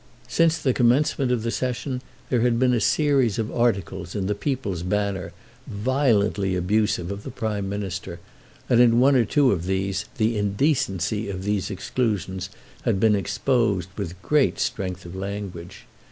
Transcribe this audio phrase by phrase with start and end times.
[0.27, 2.01] Since the commencement of the Session
[2.31, 5.31] there had been a series of articles in the "People's Banner"
[5.67, 8.19] violently abusive of the Prime Minister,
[8.67, 12.49] and in one or two of these the indecency of these exclusions
[12.81, 15.85] had been exposed with great strength of language.